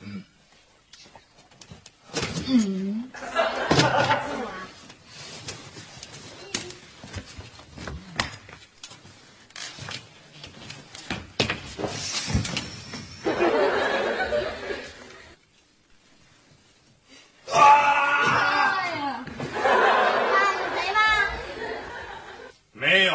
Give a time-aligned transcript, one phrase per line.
[0.00, 0.06] 爸
[18.96, 19.24] 呀！
[20.32, 20.98] 爸，有贼吗？
[22.72, 23.12] 没有。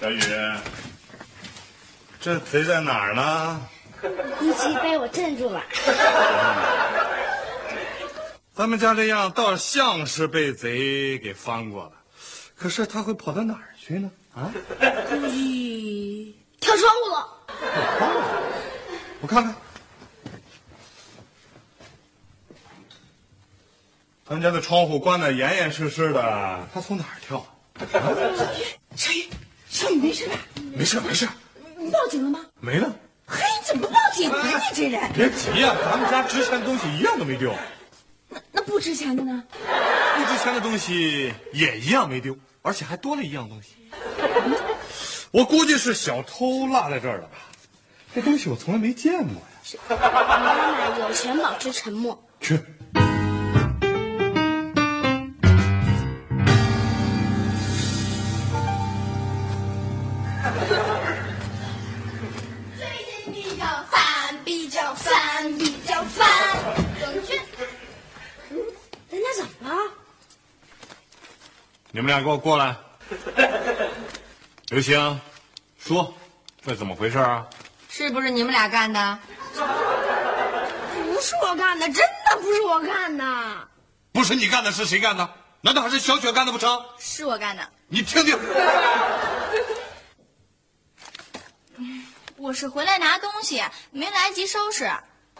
[0.00, 0.20] 小雨，
[2.26, 3.68] 这贼在哪儿呢？
[4.42, 5.62] 一起被我镇住了。
[8.52, 11.92] 咱们家这样倒像是被贼给翻过了，
[12.56, 14.10] 可是他会跑到哪儿去呢？
[14.34, 14.50] 啊？
[14.80, 17.28] 咦，跳窗户了。
[19.22, 19.54] 我看看，
[24.28, 27.46] 咱们家的窗户关得严严实实的，他从哪儿跳？
[27.92, 28.00] 小
[28.52, 28.66] 雨，
[28.96, 29.28] 小雨
[29.68, 30.34] 小雨没事吧？
[30.76, 31.28] 没事没事？
[32.66, 32.92] 没了。
[33.28, 34.36] 嘿，你怎么不报警呢？
[34.42, 37.54] 你这人，别急呀、咱们家值钱的东西一样都没丢，
[38.28, 39.44] 那那不值钱的呢？
[40.16, 43.76] 不值钱的东西也一样没丢，而且还多了一样东西。
[45.30, 47.38] 我估计是小偷落在这儿了吧？
[48.12, 49.78] 这东西我从来没见过呀。
[49.88, 52.20] 妈妈有权保持沉默。
[52.40, 52.58] 去，
[71.96, 72.76] 你们俩给我过来。
[74.68, 75.18] 刘星，
[75.78, 76.12] 说，
[76.60, 77.46] 这怎么回事啊？
[77.88, 79.18] 是不是你们俩干的？
[79.54, 83.68] 不是我干的，真的不是我干的，
[84.12, 85.26] 不是你干的，是谁干的？
[85.62, 86.84] 难道还是小雪干的不成？
[86.98, 87.66] 是我干的。
[87.88, 88.38] 你听听，
[92.36, 94.84] 我是回来拿东西，没来及收拾。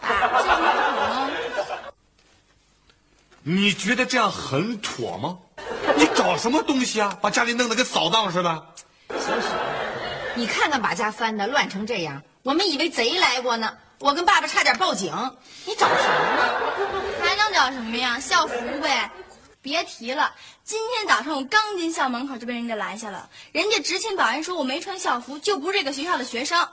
[0.01, 0.73] 爸，这样妥
[1.05, 1.29] 吗？
[3.43, 5.37] 你觉得这样很妥吗？
[5.95, 7.17] 你找什么东西啊？
[7.21, 8.65] 把家里弄得跟扫荡似的。
[10.35, 13.77] 你看看把家翻的乱成这样，我们以为贼来过呢。
[13.99, 15.11] 我跟爸爸差点报警。
[15.65, 17.01] 你找什么呢？
[17.21, 18.19] 还能找什么呀？
[18.19, 19.09] 校服呗。
[19.59, 26.69] 别提了，今天早上我刚进校门口就被人家拦下了，人家执勤保安说我没穿校服就不是这个学校的学生。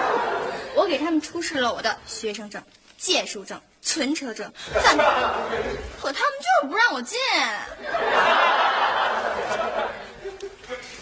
[0.74, 2.62] 我给他们出示了我的学生证、
[2.96, 4.50] 借书证、存车证、
[4.82, 5.12] 暂住证，
[6.00, 7.18] 可他们就是不让我进。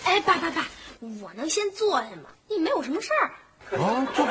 [0.04, 0.66] 哎，爸爸爸，
[1.20, 2.30] 我能先坐下吗？
[2.48, 3.30] 你没有什么事儿。
[3.78, 4.26] 啊，坐。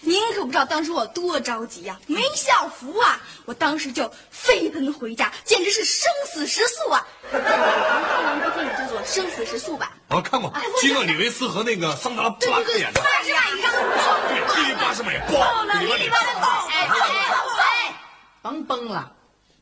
[0.00, 3.20] 您可不知道当时我多着急呀、没校服啊！
[3.44, 7.06] 我当时就飞奔回家，简直是生死时速啊！
[7.30, 7.50] 看过
[8.36, 9.92] 一部电影叫做《生死时速》吧？
[10.08, 10.50] 啊，看过
[10.80, 13.02] 基诺里维斯和那个桑德拉布拉克演的。
[13.02, 13.70] 八十万以上
[14.48, 16.88] 的对，第八十美，爆里边里哎哎
[17.60, 17.94] 哎！
[18.42, 19.12] 甭崩了，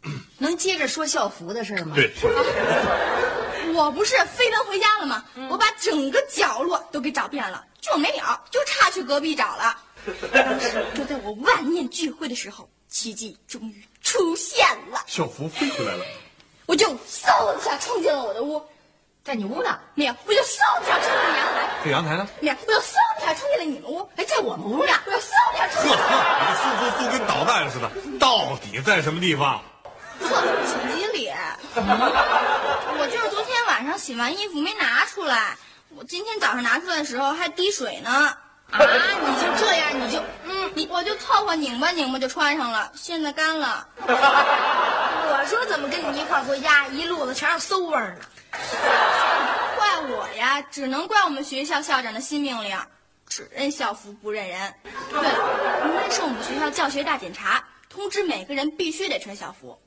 [0.38, 1.94] 能接着说校服的事儿吗？
[1.94, 2.12] 对，
[3.74, 5.24] 我不是飞奔回家了吗？
[5.50, 9.76] 我把整个角落都给找遍了，就没了，就差去隔壁找了。
[10.32, 16.04] 当 时就在我万念俱灰的时候，奇迹终于出现了，校服飞回来了。
[16.66, 18.60] 我就嗖一下冲进了我的屋，
[19.26, 19.76] 在你屋呢？
[19.94, 22.28] 没有，我就嗖一下冲进了阳台，这阳台呢？
[22.38, 24.93] 没有，我就嗖一下冲进了你们屋，哎，在我们屋呢。
[25.05, 27.90] 我就嗖一下冲呵进了呵，你这速速速跟导弹似的，
[28.20, 29.61] 到底在什么地方？
[30.20, 31.28] 厕所洗衣里。
[31.75, 35.56] 我就是昨天晚上洗完衣服没拿出来，
[35.96, 38.32] 我今天早上拿出来的时候还滴水呢。
[38.70, 43.86] 啊，你就这样，你就嗯，你我就凑合拧巴拧巴就穿上了，现在干了。
[43.98, 48.26] 我说怎么跟你一块回家，一路子全是馊味儿呢？
[49.76, 52.76] 怪我呀，只能怪我们学校校长的新命令，
[53.28, 54.74] 只认校服不认人。
[55.10, 59.78] 对了，明天是我们学校教学大检查，通知每个人必须得穿校服。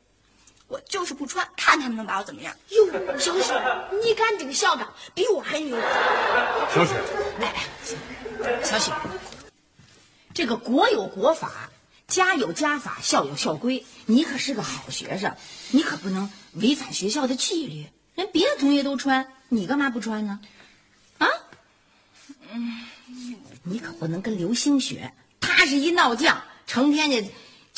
[0.68, 2.54] 我就是不穿，看他们能把我怎么样。
[2.70, 2.88] 哟，
[3.18, 3.60] 小雪，
[4.04, 5.76] 你看这个校长比我还牛。
[6.74, 6.94] 小雪，
[8.64, 8.92] 小雪，
[10.34, 11.70] 这个国有国法，
[12.08, 13.86] 家有家法，校有校规。
[14.06, 15.36] 你可是个好学生，
[15.72, 17.86] 你可不能违反学校的纪律。
[18.16, 20.40] 人别的同学都穿，你干嘛不穿呢？
[21.18, 21.28] 啊？
[22.52, 22.86] 嗯，
[23.64, 27.18] 你可不能跟刘星学，他是一闹将，成天就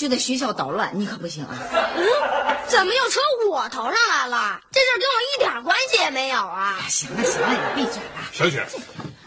[0.01, 1.56] 就在学校捣乱，你可不行啊！
[1.95, 2.03] 嗯
[2.65, 3.19] 怎么又扯
[3.51, 4.59] 我头上来了？
[4.71, 6.75] 这事跟我一点关系也没有啊！
[6.81, 8.27] 哎行了行了，你闭嘴吧。
[8.31, 8.65] 小雪，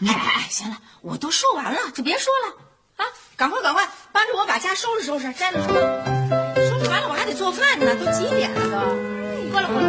[0.05, 2.53] 哎哎哎，行了，我都说完了，就别说了
[2.97, 3.07] 啊！
[3.37, 9.51] 赶快赶快，帮着我把家收拾收拾，摘了收拾，收拾完了我还得做饭呢，都几点了都？
[9.53, 9.87] 过来过来。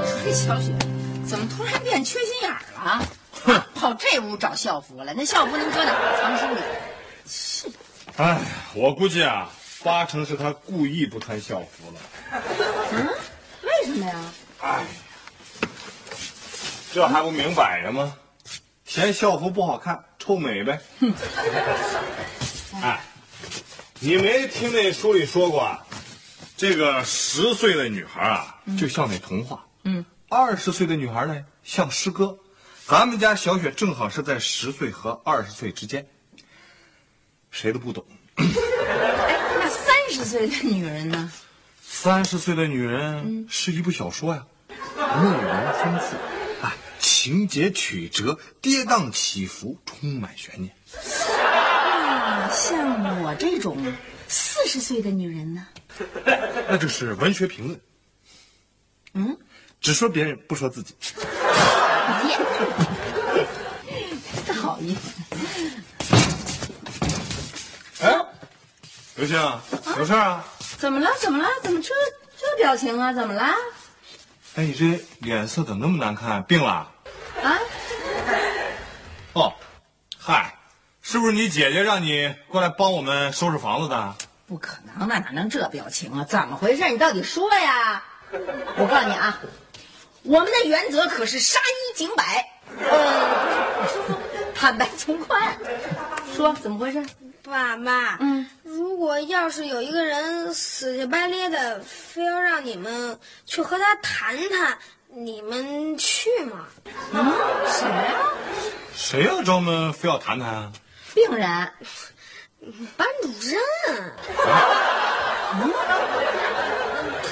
[0.00, 0.74] 你说这小雪
[1.24, 3.00] 怎么突然变缺心眼了？
[3.44, 6.18] 哼，跑这屋找校服了，那校服能搁哪儿？
[6.20, 6.60] 藏书里。
[8.16, 8.38] 哎，
[8.74, 9.50] 我估计啊，
[9.82, 12.00] 八成是他故意不穿校服了。
[12.92, 13.08] 嗯
[13.62, 14.20] 为什么呀？
[14.60, 14.84] 哎，
[16.92, 18.14] 这还不明摆着吗？
[18.84, 20.80] 嫌校服不好看，臭美呗。
[22.82, 23.00] 哎，
[24.00, 25.84] 你没听那书里说过啊？
[26.56, 32.38] 这个十岁的女孩啊，就像那童话；嗯，二十岁的女孩呢，像诗歌。
[32.86, 36.06] 咱们家小雪正好是在十岁和二十岁之间，
[37.52, 38.04] 谁都不懂。
[38.34, 38.44] 哎，
[39.60, 41.30] 那三十岁的女人呢？
[41.80, 46.16] 三十岁的女人是一部小说呀，内容丰富，
[46.62, 50.74] 哎，情节曲折，跌宕起伏，充满悬念。
[50.94, 53.76] 那像我这种
[54.26, 55.66] 四十岁的女人呢？
[56.68, 57.80] 那就是文学评论。
[59.12, 59.38] 嗯，
[59.80, 60.94] 只说别人，不说自己。
[62.26, 62.38] 耶，
[64.46, 64.56] 真
[69.22, 69.38] 刘星，
[69.98, 70.44] 有事啊？
[70.78, 71.08] 怎么了？
[71.20, 71.48] 怎么了？
[71.62, 71.94] 怎么这
[72.36, 73.12] 这表情啊？
[73.12, 73.54] 怎么了？
[74.56, 76.42] 哎，你这脸色怎么那么难看？
[76.42, 76.90] 病了？
[77.40, 77.58] 啊？
[79.34, 79.52] 哦，
[80.18, 80.58] 嗨，
[81.02, 84.14] 是不是你姐姐让你过来帮我们收拾房子的？
[84.48, 86.24] 不可能，那哪能这表情啊？
[86.24, 86.88] 怎么回事？
[86.88, 88.02] 你到底说呀？
[88.76, 89.38] 我告诉你啊，
[90.24, 92.44] 我们的原则可是杀一儆百，
[92.90, 93.86] 呃，
[94.52, 95.56] 坦白从宽。
[96.34, 97.06] 说怎么回事？
[97.44, 106.66] 爸妈，嗯，如果要是有一个人死乞白咧的，非要让你们去和他谈谈，你们去吗？
[107.12, 107.32] 嗯，
[107.66, 108.14] 谁呀、
[108.94, 110.72] 谁呀、找我们非要谈谈啊？
[111.14, 111.46] 病人，
[112.96, 113.52] 班主任，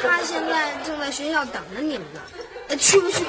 [0.02, 2.20] 他现在正在学校等着你们呢。
[2.68, 3.24] 呃去不去？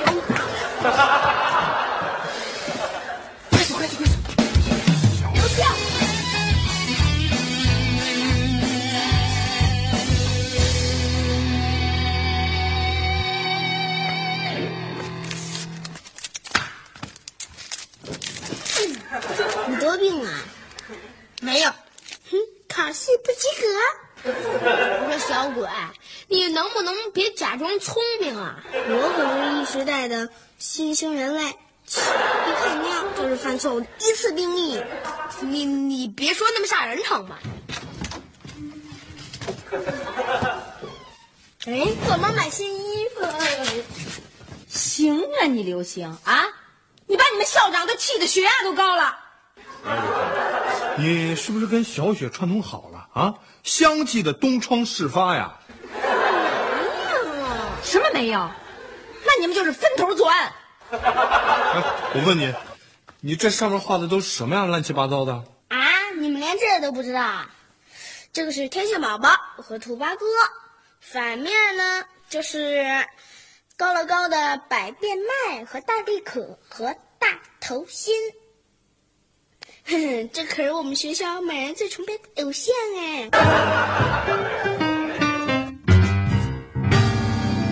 [19.95, 20.43] 你得病啊？
[21.41, 21.69] 没有，
[22.29, 22.37] 哼，
[22.69, 23.67] 考试不及格。
[24.23, 25.67] 我说小鬼，
[26.27, 28.63] 你能不能别假装聪明啊？
[28.73, 30.29] 我可是一时代的
[30.59, 34.81] 新兴人类，一看尿就是犯错误，第一次定义。
[35.41, 37.39] 你你别说那么吓人成吗？
[41.65, 43.39] 哎，我妈买新衣服了。
[44.69, 46.45] 行啊，你刘星啊，
[47.07, 49.17] 你把你们校长都气得血压都高了。
[50.97, 53.33] 你是不是跟小雪串通好了啊？
[53.63, 55.57] 相继的东窗事发呀？
[55.93, 55.99] 没
[57.39, 58.39] 有什么没有？
[59.25, 60.53] 那你们就是分头作案。
[60.91, 60.99] 哎，
[62.13, 62.53] 我问你，
[63.21, 64.65] 你这上面画的都是什么呀？
[64.65, 65.33] 乱七八糟的。
[65.69, 65.77] 啊，
[66.19, 67.49] 你们连这都不知道啊？
[68.33, 70.25] 这个是天线宝宝和兔八哥，
[70.99, 73.05] 反面呢就是
[73.77, 77.27] 高乐高的百变麦和大地可和大
[77.59, 78.13] 头星。
[80.31, 83.29] 这可是我们学校每人最崇拜的偶像哎！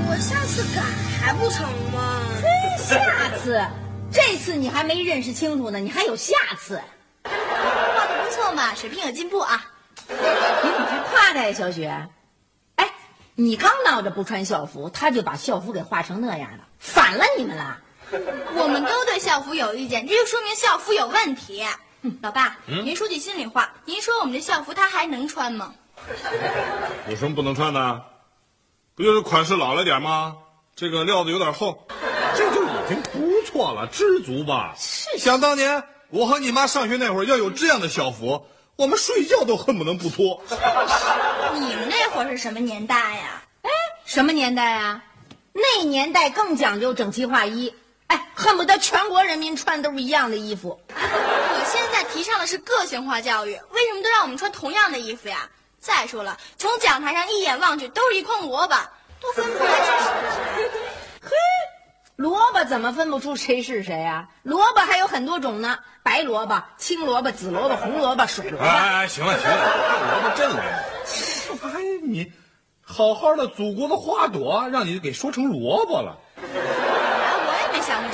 [0.09, 0.81] 我下次改
[1.21, 2.21] 还不成吗？
[2.41, 3.65] 嘿下次，
[4.11, 6.81] 这次你还没认识清楚呢，你还有下次。
[7.23, 9.65] 画的不错嘛，水平有进步啊。
[10.09, 12.09] 你怎么还夸他呀，小雪？
[12.75, 12.91] 哎，
[13.35, 17.79] 你刚闹着不穿校服，他就把校服给画成那样了，反了你们了。
[18.55, 21.65] 我们都对校服有意见，这就说明校服有问题。
[22.21, 25.73] 老爸，您说句心里话，您说我们这校服它还能穿吗？
[27.09, 28.03] 有什么不能穿的？
[28.95, 30.35] 不就是款式老了点吗？
[30.75, 31.87] 这个料子有点厚，
[32.35, 34.73] 这就已经不错了，知足吧。
[35.17, 38.45] 想当年我和你妈上学那会儿，要有这样的校服，
[38.77, 40.41] 我们睡觉都恨不能不脱。
[41.53, 43.43] 你们那会儿是什么年代呀？
[43.63, 43.69] 哎
[44.05, 45.03] 什么年代啊？
[45.51, 47.73] 那年代更讲究整齐划一，
[48.09, 50.79] 哎，恨不得全国人民穿都是一样的衣服。
[50.89, 55.49] 我现在提倡的是个性化教育，为什么都让我们穿同样的衣服呀？
[55.79, 58.75] 再说了，从讲台上一眼望去都是一筐萝卜，
[59.21, 61.31] 都分不出来谁是谁。
[62.17, 64.27] 萝卜怎么分不出谁是谁啊？
[64.43, 68.65] 萝卜还有很多种呢，白萝卜、青萝卜、紫萝卜、红萝卜、水萝卜。
[68.65, 70.61] 哎哎哎，行了行了，萝卜镇了，
[71.47, 72.29] 这不还你
[72.81, 76.17] 好好的祖国的花朵，让你给说成萝卜了。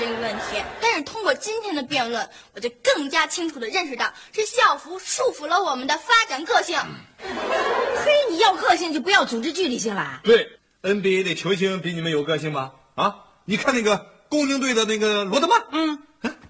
[0.05, 6.77] 这个问题，但是通过今天的辩论，我就更加清楚地认识到，是校服束缚了我们的发展个性。
[7.17, 10.21] 嘿，你要个性就不要组织纪律性了。
[10.23, 12.73] 对，NBA 的球星比你们有个性吗？
[12.93, 16.05] 啊，你看那个公牛队的那个罗德曼，嗯，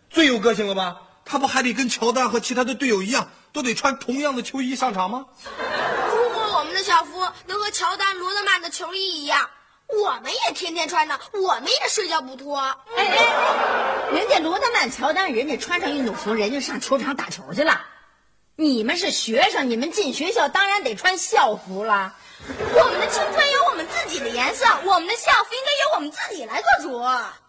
[0.10, 0.98] 最有个性了吧？
[1.24, 5.26] 他不还得跟乔丹和其他的队友一样，都得穿同样的球衣上场吗？
[6.12, 9.50] 如果我们的校服能和乔丹、罗德曼的球衣一样，
[9.88, 12.58] 我们也天天穿呢，我们也睡觉不脱。
[12.58, 17.82] 哎哎，人家罗德曼、乔丹，人家穿上运动服，人家上球场打球去了。
[18.56, 22.15] 你们是学生，你们进学校当然得穿校服了。
[22.48, 27.00] 我们的青春有我们自己的颜色，我们的校服应该由我们自己来做主。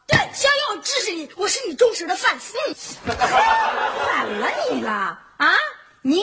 [0.06, 2.54] 对，小友，我支持你，我是你忠实的粉丝。
[3.06, 4.90] 反了你了
[5.38, 5.56] 啊！
[6.02, 6.22] 你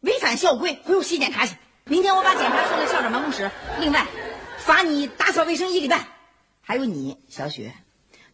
[0.00, 1.56] 违反校规，回屋洗检查去。
[1.84, 4.06] 明天我把检查送到校长办公室，另外
[4.64, 6.08] 罚你打扫卫生一礼拜。
[6.62, 7.74] 还有你，小雪，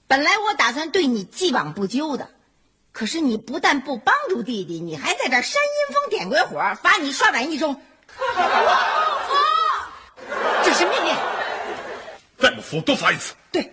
[0.07, 2.31] 本来我打算对你既往不咎的，
[2.93, 7.75] 可是你不但不帮助弟弟，你还在这儿煽阴风点鬼火，罚你刷碗一周。
[10.63, 11.17] 这是命令。
[12.39, 13.35] 再不服多罚一次。
[13.51, 13.73] 对。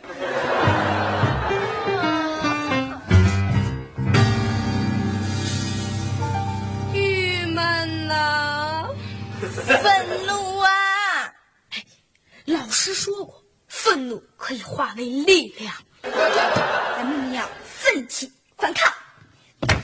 [12.47, 15.73] 老师说过，愤怒可以化为力量。
[16.01, 18.93] 咱们要奋起反抗。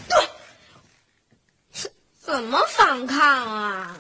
[0.08, 0.30] 对，
[2.22, 3.98] 怎么反抗啊？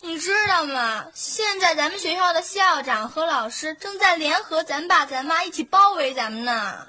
[0.00, 1.04] 你知道吗？
[1.12, 6.88] 现在咱们学校的校长和老师正在联合咱爸咱妈一起包围咱们呢。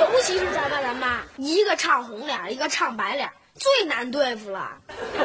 [0.00, 4.78] 尤其是咱爸咱妈，一个唱红脸，一个唱白脸，最难对付了。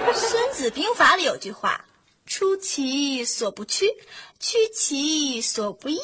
[0.14, 1.80] 《孙子兵法》里有句话
[2.28, 3.88] ：“出其所不趋，
[4.38, 5.98] 趋其所不意。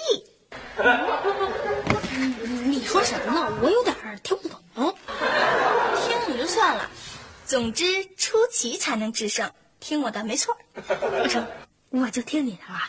[2.66, 3.60] 你说什么呢？
[3.62, 4.60] 我有点听不懂。
[4.74, 6.90] 听你就算了，
[7.46, 7.84] 总之
[8.16, 9.52] 出奇才能制胜。
[9.80, 11.46] 听我的没错，不成，
[11.90, 12.80] 我就听你的了。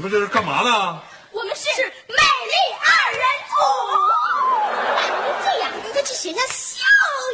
[0.00, 0.98] 你们这是干嘛呢？
[1.30, 3.52] 我们是美丽二人组。
[5.44, 6.80] 这样应该去学校笑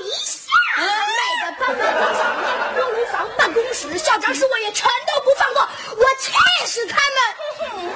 [0.03, 0.51] 一下。
[0.77, 0.83] 美
[1.47, 2.43] 的棒棒糖小面、
[2.75, 5.63] 锅炉房、办公室、校长室，我也全都不放过。
[5.97, 6.33] 我气
[6.67, 6.97] 死他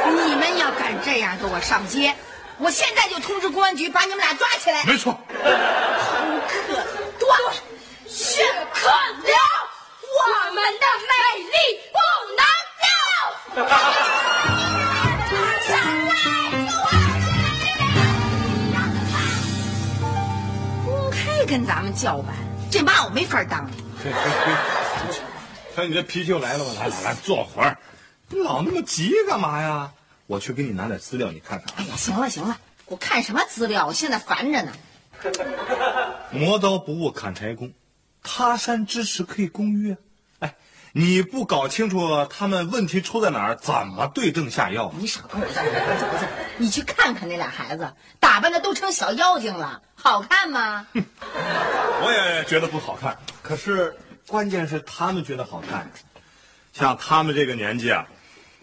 [0.07, 0.29] 们！
[0.29, 2.15] 你们要敢这样给我上街，
[2.59, 4.85] 我现在就通知公安局把你们俩抓起来。
[4.85, 6.75] 没错，很可
[7.19, 7.41] 断，
[8.07, 8.89] 血可
[9.25, 9.35] 流，
[10.05, 11.99] 我们的美丽不
[12.37, 14.10] 能掉。
[21.51, 22.33] 跟咱们叫板，
[22.71, 23.69] 这妈我没法当。
[25.75, 26.71] 看你这脾气又来了吧？
[26.79, 27.77] 来来来，坐会儿。
[28.29, 29.93] 你老那么急干嘛呀？
[30.29, 31.67] 我去给你拿点资料，你看看。
[31.75, 33.85] 哎呀，行了行了，我看什么资料？
[33.89, 34.73] 我现在烦着呢。
[36.31, 37.73] 磨刀不误砍柴工，
[38.23, 39.99] 他山之石可以攻玉啊。
[40.91, 44.95] 哎，你不搞清楚他们问题出在哪儿，怎么对症下药啊？
[44.99, 46.27] 你少跟我在这儿走走，
[46.59, 50.87] 你去看看那俩孩子，打扮的都成小妖精了，好看吗？
[52.03, 55.91] 我也觉得不好看，可是关键是他们觉得好看。
[56.73, 58.07] 像他们这个年纪啊，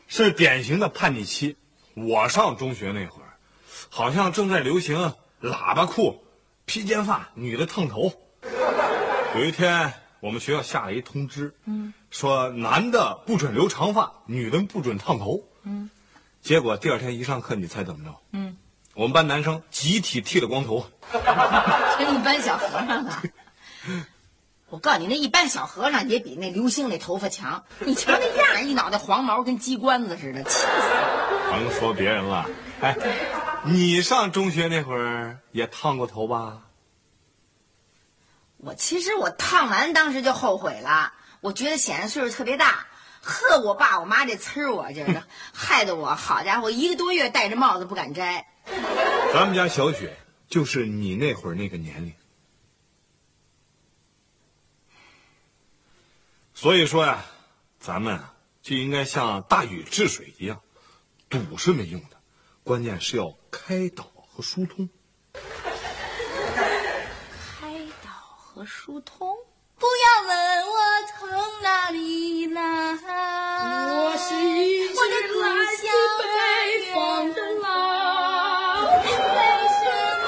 [0.07, 1.55] 是典型的叛逆期。
[1.93, 3.35] 我上中学那会儿，
[3.89, 6.23] 好像正在流行喇叭裤、
[6.65, 8.13] 披肩发，女的烫头。
[9.35, 15.43] 有一天，我们学校下了一通知，嗯，说男的不准留长发，女的不准烫头。
[15.63, 15.89] 嗯，
[16.41, 18.15] 结果第二天一上课，你猜怎么着？
[18.31, 18.57] 嗯，
[18.95, 20.85] 我们班男生集体剃了光头。
[21.99, 23.23] 跟一般小和尚啊！
[24.69, 27.63] 我告诉你，那一般小和尚也比那刘星那头发强。
[27.79, 31.51] 你瞧那样，一脑袋黄毛，跟鸡冠子似的，气死我！
[31.51, 32.45] 甭说别人了，
[32.81, 32.97] 哎，
[33.63, 36.63] 你上中学那会儿也烫过头吧？
[38.67, 42.85] 我其实我烫完当时就后悔了，我觉得显得岁数特别大。
[43.21, 45.23] 呵，我爸我妈这呲儿我就是，
[45.55, 48.45] 害得我好家伙一个多月戴着帽子不敢摘。
[49.33, 50.17] 咱们家小雪
[50.49, 52.13] 就是你那会儿那个年龄，
[56.53, 57.23] 所以说呀，
[57.79, 60.61] 咱们啊就应该像大禹治水一样，
[61.29, 62.17] 堵是没用的，
[62.65, 64.89] 关键是要开导和疏通。
[67.59, 68.11] 开导
[68.57, 69.37] 和疏通。
[69.77, 70.73] 不要问我
[71.19, 71.29] 从
[71.61, 74.33] 哪里来，我是
[74.95, 75.39] 我的故
[75.77, 75.85] 乡
[76.17, 76.25] 北
[76.91, 77.69] 方的狼，
[79.03, 79.11] 为
[79.77, 79.85] 什
[80.25, 80.27] 么？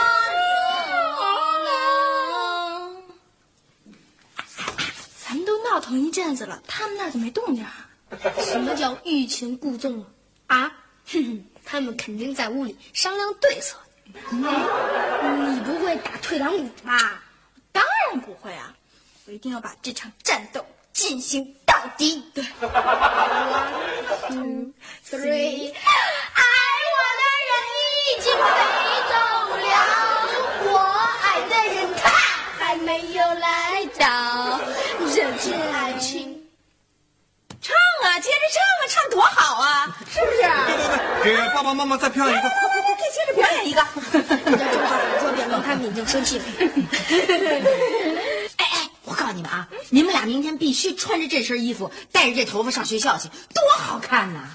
[5.26, 7.90] 咱们都闹腾一阵子了，他们那儿怎么没动静啊？
[8.44, 10.06] 什么叫欲擒故纵
[10.46, 10.72] 啊？
[11.12, 13.80] 哼哼，他们肯定在屋里商量对策。
[14.14, 17.24] 哎，你不会打退堂鼓吧？
[17.72, 18.74] 当然不会啊！
[19.28, 22.24] 我一定要把这场战斗进行到底。
[22.34, 22.44] 对
[24.28, 24.72] ，two
[25.08, 26.42] three，爱
[26.98, 27.52] 我的人
[28.08, 28.40] 已经飞
[29.10, 29.14] 走
[29.68, 29.68] 了，
[30.66, 30.74] 我
[31.22, 32.10] 爱的人他
[32.58, 34.60] 还没有来到，
[35.16, 36.36] 人间爱情。
[37.62, 40.42] 唱啊，接着唱啊，唱多好啊，是不是？
[40.42, 40.82] 对对
[41.24, 42.50] 对，给爸爸妈妈再表演一个。
[43.34, 43.86] 表演一个。
[44.14, 46.46] 你这正好反说，表明他们已经生气了。
[48.58, 54.50] 哎哎，我告诉你们啊，你们俩明天必须穿着这身衣服，带着这头发上学校去，多好看呐！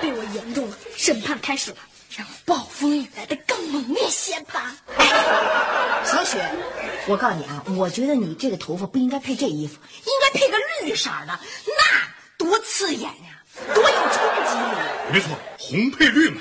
[0.00, 1.76] 被我言中了，审判开始了，
[2.16, 4.74] 让暴风雨来的更猛烈些吧。
[6.04, 6.44] 小雪，
[7.06, 9.74] 我告诉你啊，我觉得你这个头发不应该配这衣服，
[10.04, 13.42] 应该配个绿色的，那多刺眼呀，
[13.74, 16.40] 多有冲击力，没错，红配绿嘛。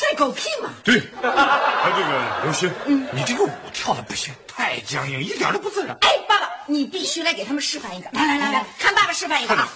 [0.00, 0.70] 赛狗屁嘛！
[0.82, 5.94] 对，哎，这个刘星，嗯你这个舞跳的不行，太僵硬，一点都不自然。
[6.00, 9.68] 哎，爸爸，你必须来给他们示范一个，来来来来，看爸爸示范一个啊！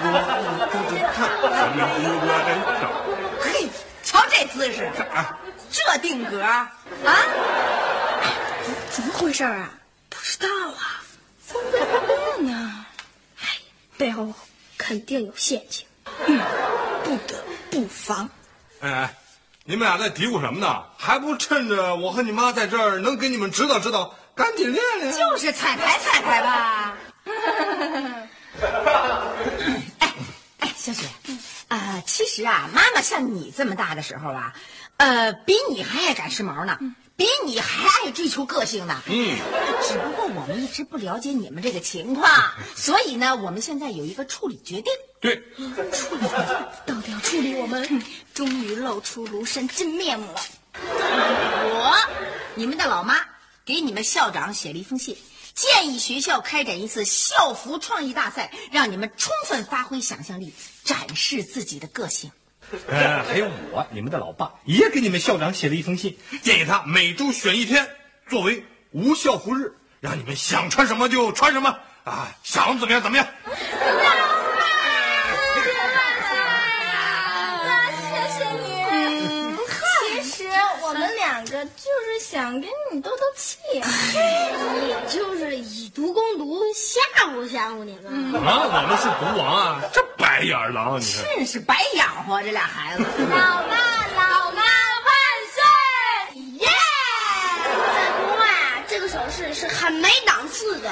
[0.02, 1.22] 我爱的人他
[1.54, 2.32] 还没有来
[2.82, 2.84] 到。
[3.40, 3.68] 嘿，
[4.02, 4.90] 瞧这姿势，
[5.70, 6.68] 这定格啊！
[8.90, 9.70] 怎么回事啊？
[10.10, 11.00] 不知道啊，
[11.46, 11.62] 怎么
[12.08, 12.84] 办呢？
[13.40, 13.46] 哎，
[13.96, 14.26] 背后
[14.92, 15.86] 肯定有陷阱，
[16.26, 16.38] 嗯，
[17.02, 18.28] 不得不防。
[18.80, 19.14] 哎哎，
[19.64, 20.84] 你们俩在嘀咕什么呢？
[20.98, 25.10] 还不趁着我和你妈在这儿，能给你们指导指导，赶紧练练。
[25.16, 26.94] 就是彩排彩排吧。
[29.98, 30.12] 哎
[30.58, 31.06] 哎，小雪，
[31.68, 34.52] 啊、其实啊，妈妈像你这么大的时候啊，
[34.98, 36.78] 呃，比你还爱赶时髦呢，
[37.22, 39.00] 比你还爱追求个性呢。
[39.06, 39.38] 嗯，
[39.80, 42.28] 只不过我们一直不了解你们这个情况，
[42.74, 44.92] 所以呢，我们现在有一个处理决定。
[45.20, 45.36] 对，
[45.92, 46.26] 处理
[46.84, 48.02] 到底要处理我们？
[48.34, 50.40] 终于露出庐山真面目了。
[50.74, 51.94] 我，
[52.56, 53.20] 你们的老妈
[53.64, 55.16] 给你们校长写了一封信，
[55.54, 62.32] 建议学校开展一次校服创意大赛，让你们充分发挥想象力，展示自己的个性。
[62.88, 67.88] 呃，还有我，你们的老爸也给你们校长写了一封信，建议他每周选一天
[68.28, 73.26] 作为无校服日，让你们想穿什么就穿什么啊，想怎么样怎么样。
[78.00, 78.04] 谢
[78.38, 78.82] 谢你。
[78.90, 79.58] 嗯，
[80.22, 80.48] 其实
[80.82, 83.58] 我们两个就是想跟你斗斗气。
[83.72, 88.34] 也就是以毒攻毒，吓唬吓唬你们。
[88.42, 90.02] 啊，我们是毒王啊，这
[90.32, 91.24] 白眼狼，你看。
[91.36, 93.02] 真是白养活这俩孩子。
[93.02, 93.76] 老爸
[94.16, 95.12] 老妈万
[95.52, 96.40] 岁！
[96.52, 96.68] 耶！
[97.68, 100.90] 在国外啊，这个手势是很没档次的。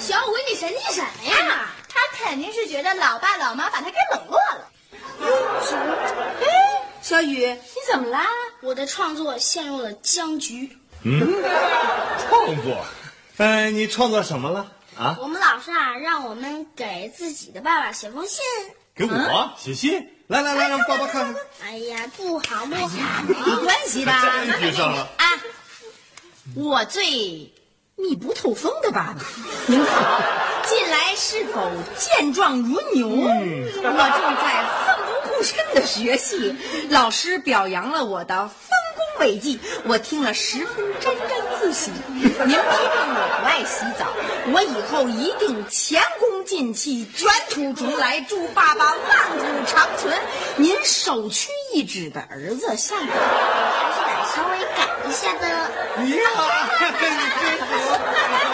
[0.00, 1.68] 小五，你神气什么呀？
[1.88, 4.68] 他肯定是觉得老爸老妈把他给冷落了。
[6.40, 6.44] 哎，
[7.02, 8.26] 小雨，你怎么啦？
[8.62, 10.76] 我的创作陷入了僵局。
[11.04, 11.20] 嗯
[12.28, 12.84] 创作，
[13.36, 14.66] 哎，你创作什么了
[14.98, 15.16] 啊？
[15.20, 18.40] 我们老师啊，让我们给自己的爸爸写封信。
[18.94, 21.42] 给我写信，来来来，让爸爸看看。
[21.62, 23.22] 哎呀，不好不好。
[23.26, 24.12] 没关系的。
[24.12, 25.08] 啊，
[26.54, 27.52] 我最
[27.96, 29.16] 密不透风的爸爸，
[29.66, 30.22] 您好，
[30.66, 33.08] 近来是否健壮如牛？
[33.08, 36.54] 我正在奋不顾身的学习，
[36.90, 38.48] 老师表扬了我的
[39.24, 41.90] 丰功伟绩，我听了十分沾沾自喜。
[42.12, 44.12] 您批评我不爱洗澡，
[44.52, 48.98] 我以后一定前功尽弃，卷土重来，祝爸爸万
[49.38, 50.14] 古长存。
[50.56, 53.06] 您首屈一指的儿子向我。
[53.74, 55.48] 还是得稍微改一下的。
[55.48, 55.64] 呀，
[56.02, 56.10] 你
[57.40, 58.53] 真服。